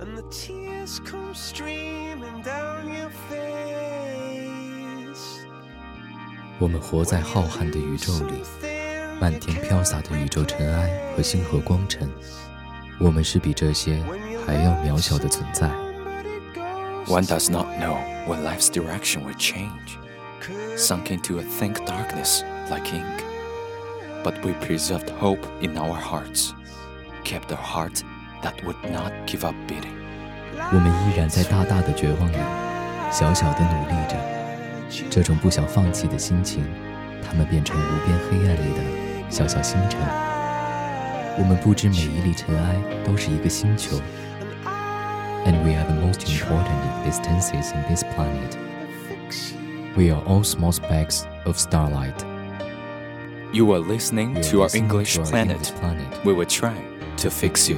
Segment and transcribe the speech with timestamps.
[0.00, 3.54] and the tears come streaming down your face.
[6.58, 8.42] 我们活在浩瀚的宇宙里，
[9.20, 12.08] 漫天飘洒的宇宙尘埃和星河光尘，
[12.98, 14.02] 我们是比这些
[14.46, 15.68] 还要渺小的存在。
[17.06, 19.98] One does not know when life's direction will change,
[20.76, 23.22] sunk into a thick darkness like ink.
[24.22, 26.54] But we preserved hope in our hearts,
[27.24, 28.02] kept a heart
[28.42, 29.97] that would not give up beating.
[30.71, 32.35] 我们依然在大大的绝望里，
[33.11, 34.15] 小小的努力着。
[35.09, 36.63] 这种不想放弃的心情，
[37.25, 38.81] 它们变成无边黑暗里的
[39.29, 39.99] 小小星辰。
[41.37, 43.95] 我们不知每一粒尘埃都是一个星球
[45.45, 48.57] ，and we are the most important existences in this planet.
[49.95, 52.25] We are all small specks of starlight.
[53.53, 55.55] You are listening to our listening English planet.
[55.55, 56.07] English planet.
[56.23, 56.75] We will try
[57.17, 57.77] to fix you.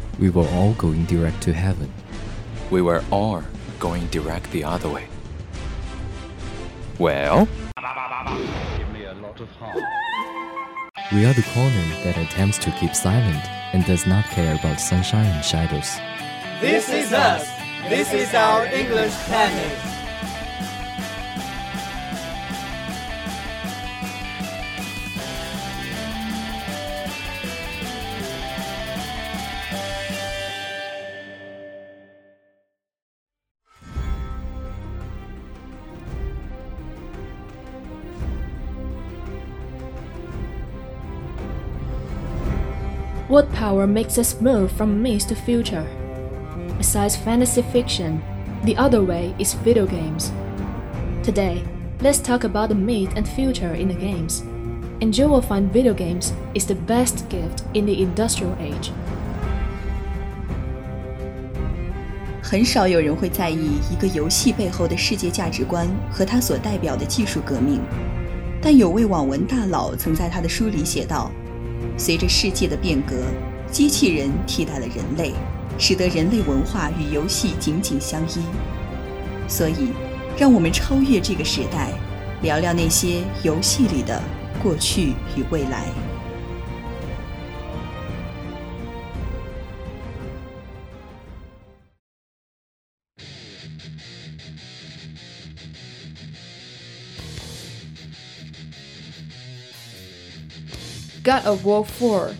[0.19, 1.91] We were all going direct to heaven.
[2.69, 3.43] We were all
[3.79, 5.07] going direct the other way.
[6.99, 7.47] Well,
[11.11, 15.25] We are the corner that attempts to keep silent and does not care about sunshine
[15.25, 15.97] and shadows.
[16.61, 17.47] This is us.
[17.89, 20.00] This is our English planet.
[43.30, 45.84] What power makes us move from myth to future?
[46.78, 48.20] Besides fantasy fiction,
[48.64, 50.30] the other way is video games.
[51.22, 51.62] Today,
[52.00, 54.42] let's talk about the myth and future in the games.
[55.00, 58.90] And you will find video games is the best gift in the industrial age.
[62.42, 67.80] 很少有人会在意一个游戏背后的世界价值观和它所代表的技术革命，
[68.62, 71.32] 但有位网文大佬曾在他的书里写道：“
[71.97, 73.15] 随着世界的变革，
[73.71, 75.33] 机器人替代了人类，
[75.77, 78.41] 使得人类文化与游戏紧紧相依。
[79.47, 79.89] 所以，
[80.37, 81.91] 让我们超越这个时代，
[82.41, 84.21] 聊聊那些游戏里的
[84.63, 85.85] 过去与未来。”
[101.31, 102.35] God of War 4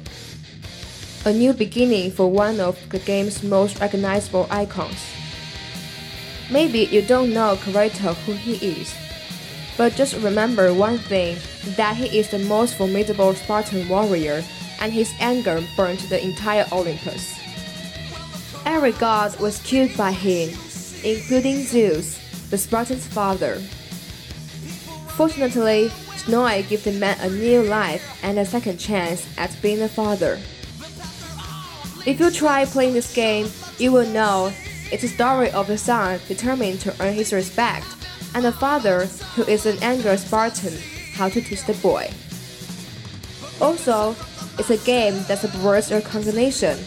[1.23, 4.99] A new beginning for one of the game's most recognizable icons.
[6.51, 8.93] Maybe you don't know Kratos who he is,
[9.77, 11.37] but just remember one thing
[11.77, 14.43] that he is the most formidable Spartan warrior,
[14.81, 17.31] and his anger burned the entire Olympus.
[18.65, 20.49] Every god was killed by him,
[21.05, 22.19] including Zeus,
[22.49, 23.55] the Spartan's father.
[25.15, 25.89] Fortunately,
[26.25, 30.39] Snowy gives the man a new life and a second chance at being a father.
[32.05, 33.49] If you try playing this game,
[33.79, 34.53] you will know
[34.91, 37.87] it's a story of a son determined to earn his respect,
[38.35, 40.77] and a father who is an angry Spartan
[41.13, 42.07] how to teach the boy.
[43.59, 44.15] Also,
[44.59, 46.77] it's a game that subverts your cognition,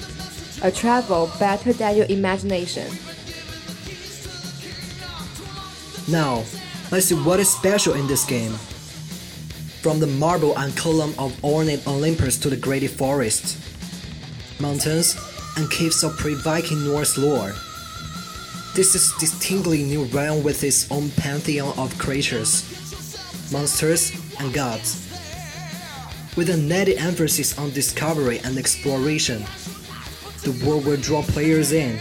[0.62, 2.86] a travel better than your imagination.
[6.06, 6.44] Now,
[6.92, 8.54] let's see what is special in this game.
[9.84, 13.58] From the marble and column of ornate Olympus to the great forests,
[14.58, 15.14] mountains,
[15.58, 17.52] and caves of pre-Viking Norse lore.
[18.74, 22.64] This is distinctly new realm with its own pantheon of creatures,
[23.52, 24.10] monsters,
[24.40, 25.06] and gods.
[26.34, 29.44] With a added emphasis on discovery and exploration,
[30.44, 31.98] the world will draw players in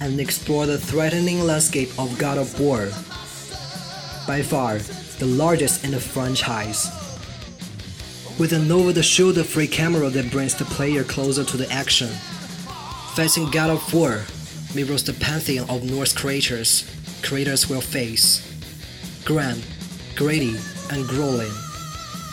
[0.00, 2.86] and explore the threatening landscape of God of War.
[4.28, 4.78] By far,
[5.18, 6.90] the largest in the franchise.
[8.38, 12.08] With an over-the-shoulder free camera that brings the player closer to the action.
[13.14, 14.24] Facing God of War
[14.74, 16.90] mirrors the pantheon of Norse creatures
[17.24, 18.42] creators will face.
[19.24, 19.58] Gram,
[20.14, 20.56] Grady,
[20.90, 21.50] and Grolin.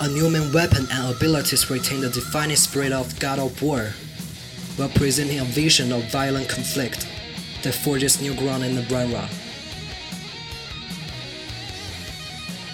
[0.01, 3.93] A Newman weapon and abilities retain the defining spirit of God of War,
[4.75, 7.07] while presenting a vision of violent conflict
[7.63, 9.29] that forges new ground in the Branra.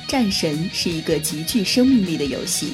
[0.07, 2.73] 战神是一个极具生命力的游戏，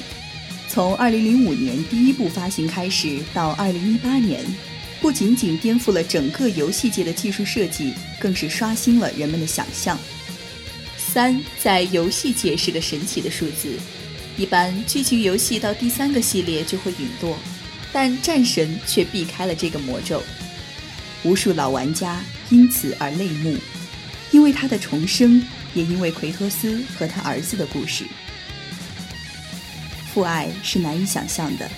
[0.68, 4.44] 从2005年第一部发行开始到2018年，
[5.00, 9.98] 不仅仅颠覆了整个游戏界的技术设计，更是刷新了人们的想象。
[10.96, 13.76] 三在游戏界是个神奇的数字，
[14.36, 17.36] 一般剧情游戏到第三个系列就会陨落，
[17.92, 20.22] 但战神却避开了这个魔咒，
[21.24, 22.20] 无数老玩家
[22.50, 23.56] 因此而泪目，
[24.30, 25.42] 因为他的重生，
[25.74, 28.04] 也因为奎托斯和他儿子的故事。
[30.12, 31.70] 父爱是难以想象的，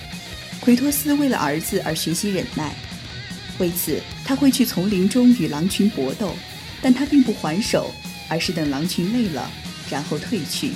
[0.61, 2.75] 奎托斯为了儿子而学习忍耐，
[3.57, 6.35] 为此他会去丛林中与狼群搏斗，
[6.81, 7.91] 但他并不还手。
[8.29, 9.49] 而是等狼群累了，
[9.89, 10.73] 然后退去。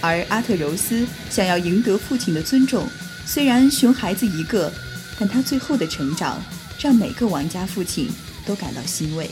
[0.00, 2.84] 而阿特柔斯想要赢得父亲的尊重，
[3.24, 4.72] 虽然熊孩子一个，
[5.20, 6.42] 但他最后的成长
[6.80, 8.10] 让每个玩家父亲
[8.44, 9.30] 都感到欣慰。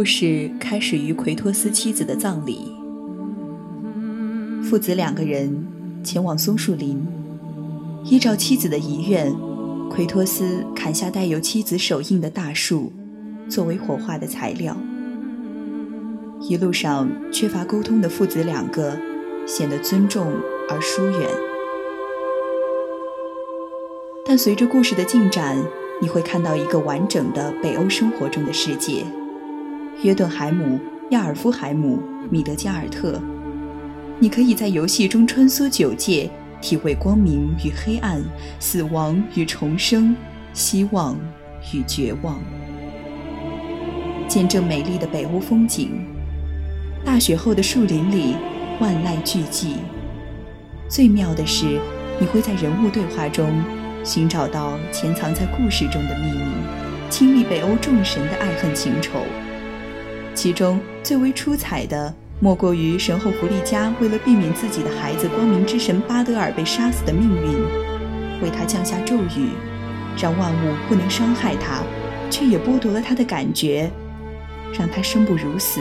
[0.00, 2.74] 故事开始于奎托斯妻子的葬礼。
[4.62, 5.66] 父子两个人
[6.02, 7.06] 前往松树林，
[8.06, 9.30] 依照妻子的遗愿，
[9.90, 12.90] 奎托斯砍下带有妻子手印的大树，
[13.46, 14.74] 作为火化的材料。
[16.48, 18.96] 一路上缺乏沟通的父子两个，
[19.46, 20.32] 显得尊重
[20.70, 21.28] 而疏远。
[24.24, 25.62] 但随着故事的进展，
[26.00, 29.04] 你会看到一个完整的北欧生活中的世界。
[30.02, 30.80] 约顿海姆、
[31.10, 32.00] 亚尔夫海姆、
[32.30, 33.20] 米德加尔特，
[34.18, 36.30] 你可以在游戏中穿梭九界，
[36.62, 38.22] 体会光明与黑暗、
[38.58, 40.16] 死亡与重生、
[40.54, 41.18] 希望
[41.74, 42.40] 与绝望，
[44.26, 45.90] 见证美丽的北欧风景。
[47.04, 48.36] 大雪后的树林里，
[48.80, 49.74] 万籁俱寂。
[50.88, 51.78] 最妙的是，
[52.18, 53.62] 你会在人物对话中
[54.02, 56.40] 寻找到潜藏在故事中的秘密，
[57.10, 59.20] 亲历北欧众神的爱恨情仇。
[60.42, 69.50] 其中最为出彩的，莫过于神后弗利嘉为了避免自己的孩子光明之神巴德尔被杀死的命运，为他降下咒语，
[70.16, 71.82] 让万物不能伤害他，
[72.30, 73.90] 却也剥夺了他的感觉，
[74.72, 75.78] 让他生不如死，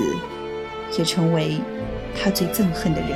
[0.97, 1.61] 也成为
[2.21, 3.11] 他最憎恨的人。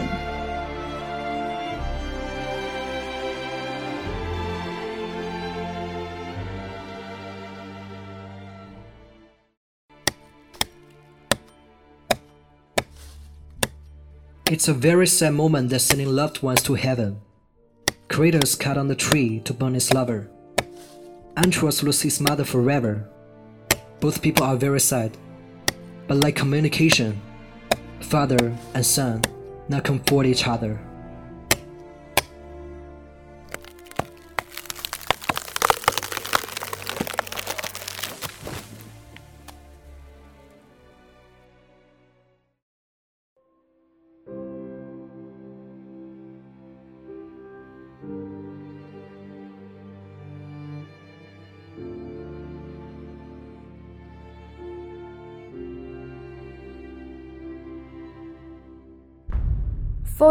[14.54, 17.22] It's a very sad moment that sending loved ones to heaven.
[18.08, 20.30] Kratos cut on the tree to burn his lover.
[21.36, 23.10] Atreus loses his mother forever.
[24.00, 25.18] Both people are very sad.
[26.06, 27.20] But like communication,
[28.00, 29.24] father and son
[29.70, 30.80] now comfort each other.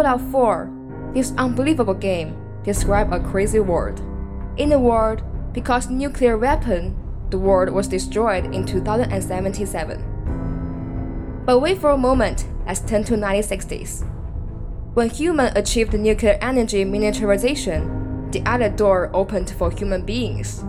[0.02, 4.00] Fallout 4, this unbelievable game, describes a crazy world.
[4.56, 6.96] In the world, because nuclear weapon,
[7.30, 11.44] the world was destroyed in 2077.
[11.46, 14.04] But wait for a moment, let's turn to 1960s.
[14.94, 20.64] When human achieved nuclear energy miniaturization, the other door opened for human beings.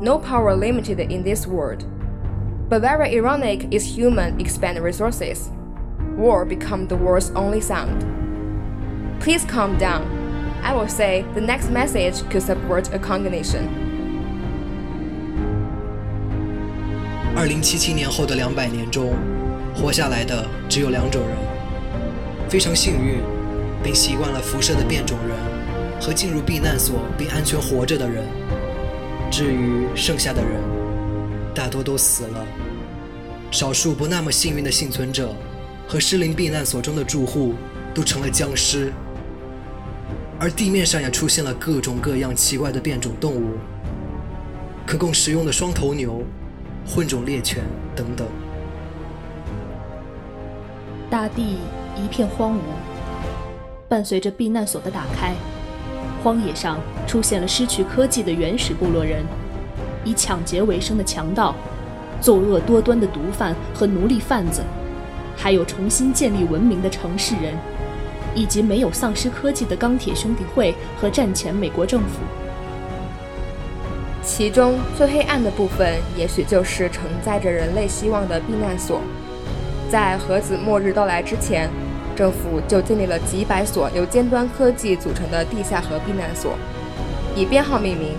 [0.00, 1.84] No power limited in this world.
[2.70, 5.50] But very ironic is human expand resources.
[6.16, 8.17] War become the world's only sound.
[9.20, 10.02] Please calm down.
[10.62, 13.68] I will say the next message could support a combination.
[17.36, 19.14] 二零七七年后的两百年中，
[19.74, 21.36] 活下来的只有两种人：
[22.48, 23.20] 非常幸运
[23.82, 25.36] 并习惯了辐射的变种人，
[26.00, 28.24] 和进入避难所并安全活着的人。
[29.30, 30.60] 至于剩下的人，
[31.54, 32.44] 大多都死了。
[33.50, 35.34] 少数不那么幸运的幸存者
[35.86, 37.54] 和失灵避难所中的住户
[37.94, 38.92] 都成了僵尸。
[40.40, 43.58] 而地面上也出现了各种各样奇怪的变种动物，
[44.86, 46.22] 可供食用的双头牛、
[46.86, 47.64] 混种猎犬
[47.96, 48.24] 等等。
[51.10, 51.58] 大地
[51.96, 52.60] 一片荒芜，
[53.88, 55.34] 伴随着避难所的打开，
[56.22, 59.24] 荒野上出现了失去科技的原始部落人，
[60.04, 61.52] 以抢劫为生的强盗，
[62.20, 64.62] 作恶多端的毒贩和奴隶贩子，
[65.36, 67.54] 还有重新建立文明的城市人，
[68.38, 72.20] 以及没有丧失科技的钢铁兄弟会和战前美国政府。
[74.22, 79.00] 其中最黑暗的部分，也许就是承载着人类希望的避难所。
[79.90, 81.68] 在核子末日到来之前。
[82.18, 86.58] 政府就建立了几百所由尖端科技组成的地下核避难所，
[87.36, 88.16] 以编号命名。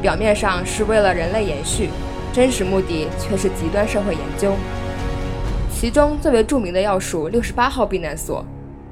[0.00, 1.90] 表面上是为了人类延续，
[2.32, 4.52] 真实目的却是极端社会研究。
[5.68, 8.44] 其中最为著名的要数六十八号避难所，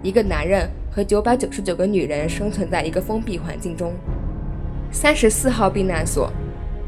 [0.07, 3.93] 一个男人和九百九十九个女人生存在一个封闭环境中。
[4.93, 6.31] 三十四号避难所，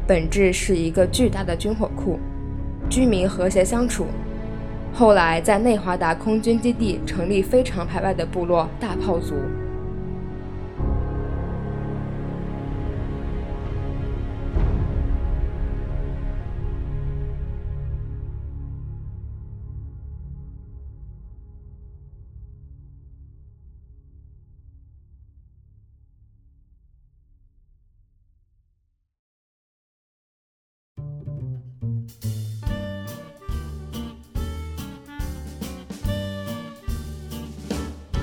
[0.07, 2.17] 本质是一个巨大的军火库，
[2.89, 4.05] 居民和谐相处。
[4.93, 9.35] 后来，在内华达空军基地成立非常排外的部落大炮族。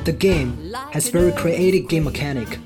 [0.06, 2.60] The game has very creative game mechanic.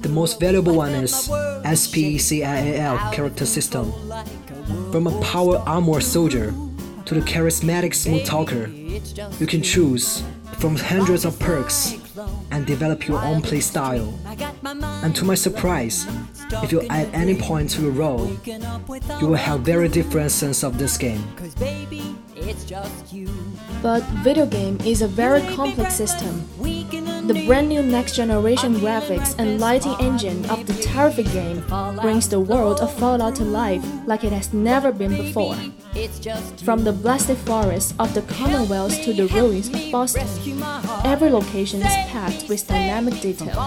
[0.00, 3.92] The most valuable one is SPECIAL character system.
[4.92, 6.54] From a power armor soldier
[7.04, 8.68] to the charismatic smooth talker,
[9.40, 10.22] you can choose
[10.58, 11.96] from hundreds of perks
[12.52, 14.16] and develop your own play style.
[15.02, 16.06] And to my surprise,
[16.62, 20.78] if you add any point to your role, you will have very different sense of
[20.78, 21.24] this game.
[23.82, 26.42] But video game is a very complex system.
[27.28, 31.62] The brand new next generation graphics and lighting engine of the terrific game
[32.00, 35.54] brings the world of Fallout to life like it has never been before.
[36.64, 40.26] From the blasted forests of the Commonwealth to the ruins of Boston,
[41.04, 43.60] every location is packed with dynamic detail.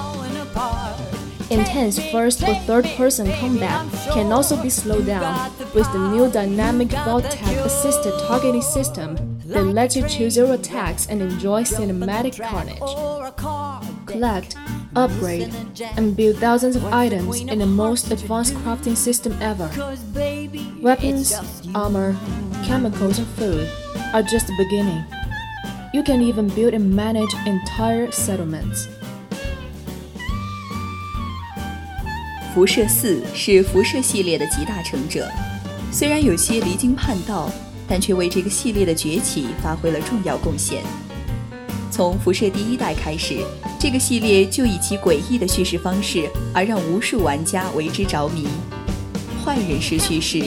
[1.52, 6.90] Intense first or third person combat can also be slowed down with the new dynamic
[6.90, 12.81] Vault-Tec assisted targeting system that lets you choose your attacks and enjoy cinematic carnage.
[14.07, 14.57] Collect,
[14.95, 15.53] upgrade,
[15.97, 19.69] and build thousands of items in the most advanced crafting system ever.
[20.81, 21.35] Weapons,
[21.75, 22.17] armor,
[22.65, 23.69] chemicals, and food
[24.13, 25.05] are just the beginning.
[25.93, 28.89] You can even build and manage entire settlements.
[32.55, 35.31] 辐射四是辐射系列的集大成者，
[35.93, 37.51] 虽然有些离经叛道，
[37.92, 40.82] 但却为这个系列的崛起发挥了重要贡献。
[41.92, 43.40] 从辐射第一代开始，
[43.78, 48.48] 这个系列就以其诡异的叙事方式而让无数玩家为之着迷。
[49.44, 50.42] 坏人式叙事、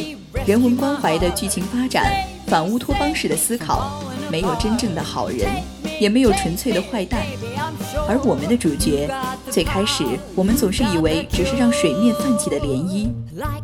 [0.47, 2.11] 人文关怀的剧情发展、
[2.47, 5.47] 反乌托邦式的思考，没有真正的好人，
[6.01, 7.27] 也没有纯粹的坏蛋。
[8.09, 9.07] 而我们的主角，
[9.51, 13.09] 最开始我们总是以为只是让水面泛起的涟漪，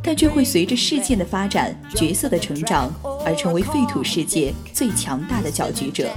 [0.02, 2.92] 但却会随着事件的发展、角色的成长
[3.24, 6.08] 而成为废土世界最强大的搅局者。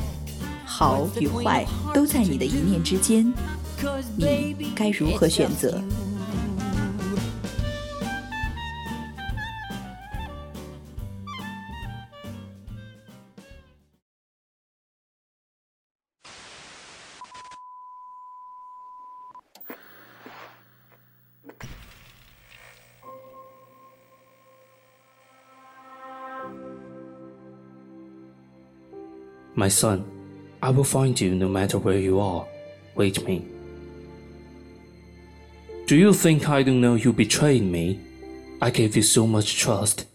[0.66, 3.32] 好与坏都在你的一念之间，
[4.16, 5.82] 你该如何选择
[29.64, 30.04] ？My son,
[30.62, 32.46] I will find you no matter where you are.
[32.96, 33.48] Wait me.
[35.88, 38.02] Do you think I don't know you betrayed me?
[38.62, 40.06] I gave you so much trust.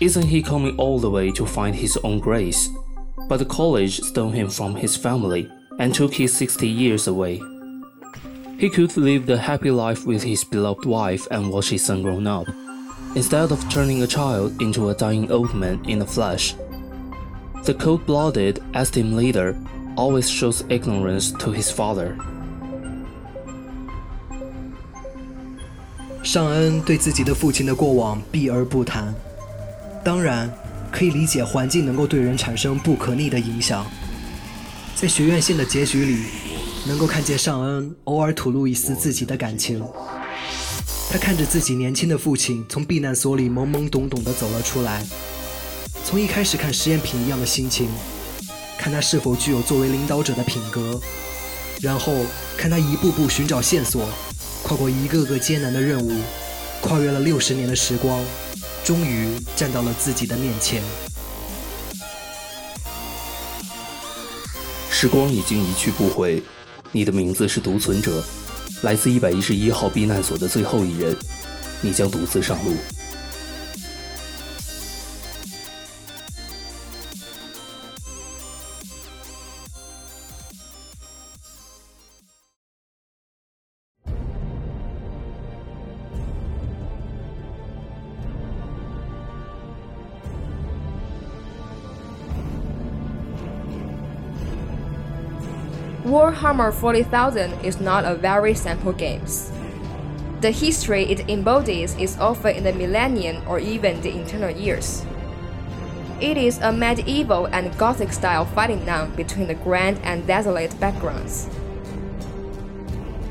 [0.00, 2.68] Isn't he coming all the way to find his own grace?
[3.28, 7.42] But the college stole him from his family and took his 60 years away.
[8.56, 12.28] He could live the happy life with his beloved wife and watch his son grown
[12.28, 12.46] up,
[13.16, 15.98] instead of turning a child into a dying old man in
[17.66, 19.56] the cold-blooded esteemed leader
[19.96, 22.16] always shows ignorance to his father.
[26.22, 29.12] 尚恩对自己的父亲的过往避而不谈，
[30.04, 30.48] 当然
[30.92, 33.84] 可以理解环境能够对人产生不可逆的影响。
[34.94, 36.24] 在学院线的结局里，
[36.86, 39.84] 能够看见尚恩偶尔吐露一丝自己的感情。
[41.10, 45.04] 他看着自己年轻的父亲从避难所里懵懵懂懂地走了出来。
[46.08, 47.88] 从一开始看实验品一样的心情，
[48.78, 51.00] 看他是否具有作为领导者的品格，
[51.80, 52.14] 然后
[52.56, 54.08] 看他一步步寻找线索，
[54.62, 56.12] 跨过一个个艰难的任务，
[56.80, 58.22] 跨越了六十年的时光，
[58.84, 60.80] 终于站到了自己的面前。
[64.88, 66.40] 时光已经一去不回，
[66.92, 68.22] 你的名字是独存者，
[68.82, 71.16] 来自一百一十一号避难所的最后一人，
[71.80, 72.76] 你将独自上路。
[96.06, 99.22] Warhammer 40,000 is not a very simple game.
[100.40, 105.04] The history it embodies is often in the millennium or even the eternal years.
[106.20, 111.48] It is a medieval and Gothic style fighting now between the grand and desolate backgrounds.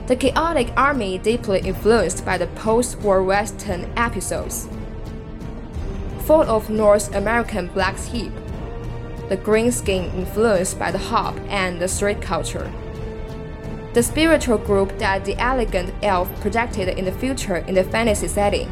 [0.07, 4.67] The chaotic army deeply influenced by the post-war Western episodes,
[6.25, 8.33] full of North American black sheep,
[9.29, 12.71] the green skin influenced by the hop and the street culture.
[13.93, 18.69] The spiritual group that the elegant elf projected in the future in the fantasy setting.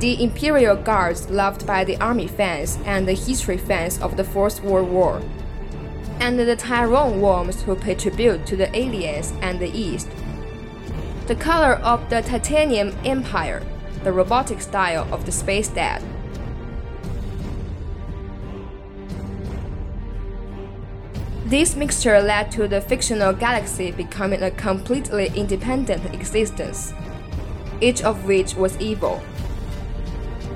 [0.00, 4.62] The Imperial Guards loved by the army fans and the history fans of the First
[4.62, 5.22] World War.
[6.20, 10.08] And the Tyrone worms who pay tribute to the aliens and the East.
[11.26, 13.62] The color of the Titanium Empire,
[14.02, 16.02] the robotic style of the Space Dad.
[21.54, 26.92] This mixture led to the fictional galaxy becoming a completely independent existence,
[27.80, 29.22] each of which was evil,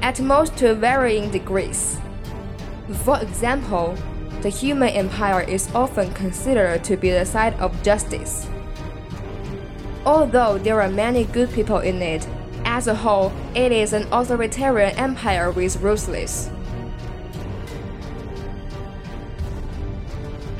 [0.02, 2.00] at most to varying degrees.
[3.04, 3.94] For example,
[4.42, 8.48] the human empire is often considered to be the side of justice.
[10.04, 12.26] Although there are many good people in it,
[12.64, 16.50] as a whole, it is an authoritarian empire with ruthless.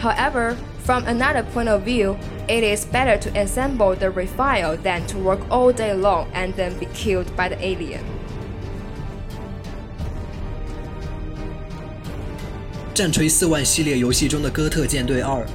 [0.09, 2.16] However, from another point of view,
[2.49, 6.73] it is better to assemble the refile than to work all day long and then
[6.79, 8.01] be killed by the alien.
[12.94, 15.47] 战锤四万系列游戏中的哥特舰队二，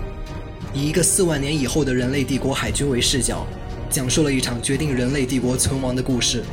[0.71, 3.47] 以一个四万年以后的人类帝国海军为视角，
[3.89, 6.43] 讲述了一场决定人类帝国存亡的故事。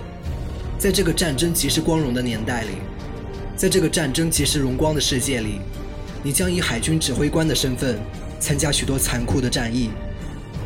[0.79, 2.79] 在这个战争即是光荣的年代里，
[3.55, 5.61] 在这个战争即是荣光的世界里。
[6.23, 7.99] 你将以海军指挥官的身份
[8.39, 9.91] 参加许多残酷的战役，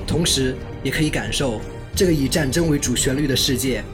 [0.07, 1.61] 同时也可以感受
[1.95, 3.85] 这个以战争为主旋律的世界。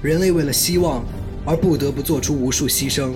[0.00, 1.04] 人类为了希望
[1.44, 3.12] 而不得不做出无数牺牲。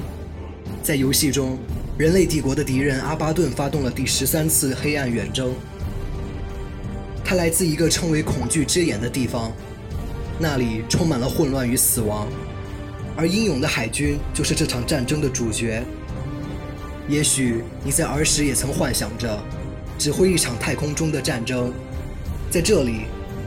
[0.82, 1.58] 在游戏中，
[1.96, 5.52] 人类帝国的敌人阿巴顿发动了第十三次黑暗远征。
[7.24, 9.50] 他来自一个称为恐惧之眼的地方，
[10.38, 12.28] 那里充满了混乱与死亡，
[13.16, 15.82] 而英勇的海军就是这场战争的主角。
[17.08, 19.40] 也许你在儿时也曾幻想着
[19.96, 21.72] 指挥一场太空中的战争，
[22.50, 23.02] 在这里，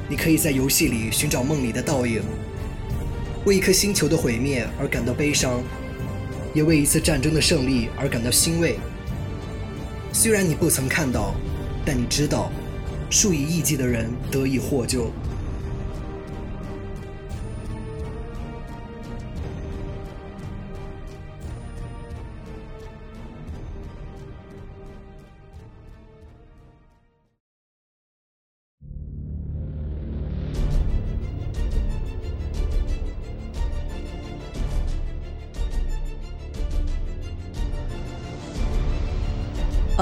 [0.08, 2.22] 你可以在游戏里寻找梦里的倒影，
[3.46, 5.62] 为一颗星球的毁灭而感到悲伤，
[6.54, 8.80] 也为一次战争的胜利而感到欣慰。
[10.14, 11.36] 虽然你不曾看到，
[11.86, 12.50] 但你知道，
[13.10, 15.12] 数以亿计的人得以获救。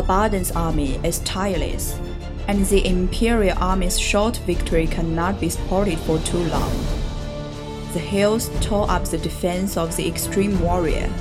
[0.08, 2.00] Abaddon's army is tireless,
[2.48, 6.72] and the Imperial army's short victory cannot be supported for too long.
[7.92, 11.12] The hills tore up the defense of the extreme warrior.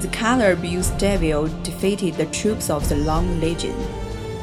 [0.00, 3.76] The Color Abuse Devil defeated the troops of the Long Legion,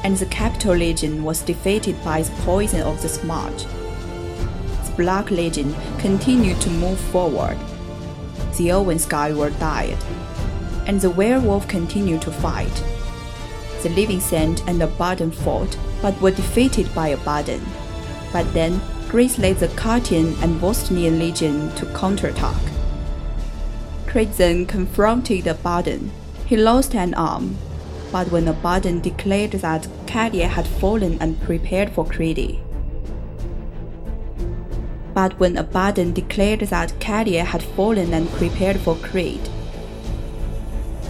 [0.05, 3.57] and the Capital Legion was defeated by the poison of the Smart.
[3.57, 7.57] The Black Legion continued to move forward.
[8.57, 9.97] The Owen Skyward died,
[10.87, 12.85] and the werewolf continued to fight
[13.83, 17.61] the Living Saint and Abaddon fought, but were defeated by Abaddon.
[18.31, 22.61] But then, Greece led the Cadian and Bostonian Legion to counterattack.
[24.07, 26.11] Creed then confronted Abaddon.
[26.45, 27.57] He lost an arm,
[28.11, 32.59] but when Abaddon declared that Cadia had fallen and prepared for Credy.
[35.13, 39.41] But when Abaddon declared that Cadia had fallen and prepared for Creed,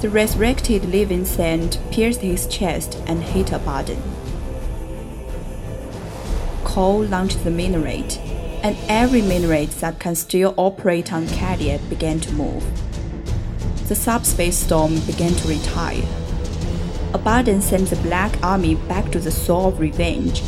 [0.01, 4.01] the resurrected living saint pierced his chest and hit a Abaddon.
[6.63, 8.17] Cawl launched the minaret,
[8.63, 12.63] and every minaret that can still operate on Cadia began to move.
[13.89, 16.03] The subspace storm began to retire.
[17.13, 20.41] Abaddon sent the Black Army back to the Soul of Revenge,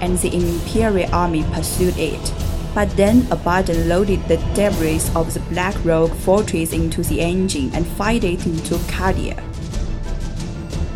[0.00, 2.35] and the Imperial Army pursued it
[2.76, 7.86] but then Abaddon loaded the debris of the Black Rock fortress into the engine and
[7.86, 9.36] fired it into Cadia.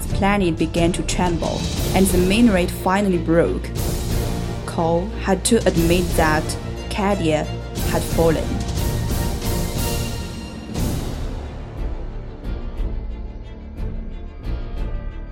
[0.03, 1.59] The planet began to tremble,
[1.95, 3.71] and the minaret finally broke.
[4.67, 6.45] Cawl had to admit that
[6.91, 7.47] Cadia
[7.89, 8.45] had fallen.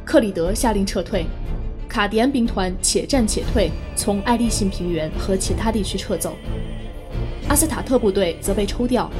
[0.07, 1.27] 克里德下令撤退，
[1.99, 6.37] 卡迪安兵团且战且退，从爱立信平原和其他地区撤走。
[7.49, 9.11] 阿斯塔特部队则被抽调，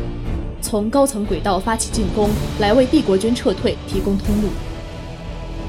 [0.63, 4.51] 从高层轨道发起进攻，来为帝国军撤退提供通路。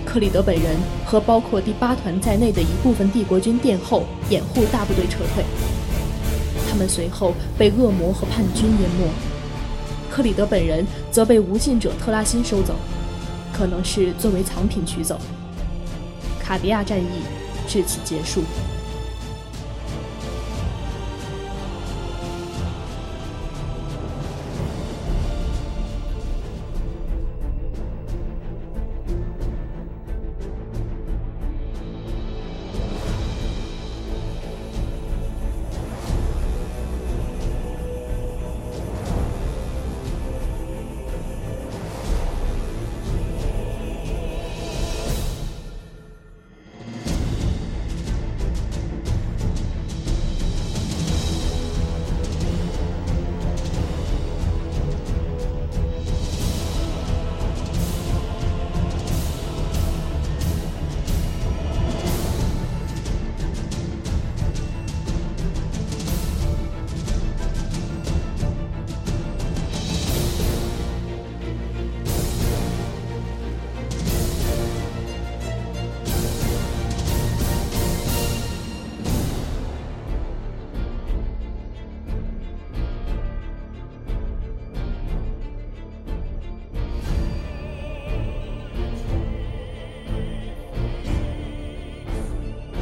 [0.06, 5.44] 克里德本人和包括第八团在内的一部分帝国军殿后，掩护大部队撤退。
[6.70, 9.08] 他们随后被恶魔和叛军淹没。
[10.12, 12.76] 克里德本人则被无尽者特拉辛收走。
[13.52, 15.20] 可能是作为藏品取走。
[16.50, 17.22] 卡迪亚战役
[17.68, 18.44] 至此结束。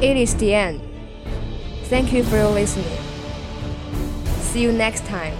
[0.08, 0.80] It is the end.
[1.90, 2.98] Thank you for your listening.
[4.40, 5.34] See you next time.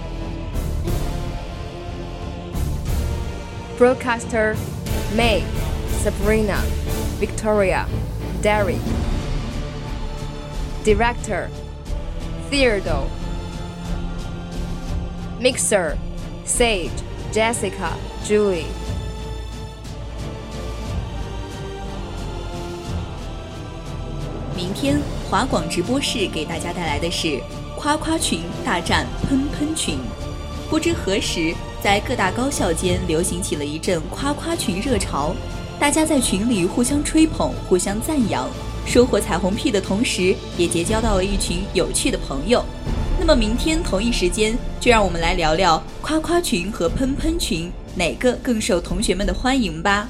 [3.79, 4.55] Broadcaster
[5.15, 5.43] May,
[5.87, 6.61] Sabrina,
[7.17, 7.87] Victoria,
[8.41, 8.77] Derek.
[10.83, 11.49] Director
[12.51, 13.09] Theodore.
[15.39, 15.97] Mixer
[16.45, 16.91] Sage,
[17.31, 18.67] Jessica, Julie.
[24.59, 27.39] 明天华广直播室给大家带来的是
[27.77, 29.97] 夸夸群大战喷喷群。
[30.69, 35.33] 不知何时，在各大高校间流行起了一阵夸夸群热潮，
[35.79, 38.49] 大家在群里互相吹捧、互相赞扬，
[38.85, 42.61] 收获彩虹屁的同时，也结交到了一群有趣的朋友。
[43.17, 50.09] 那么明天同一时间，就让我们来聊聊夸夸群和喷喷群哪个更受同学们的欢迎吧。